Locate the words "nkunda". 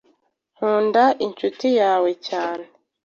0.55-1.03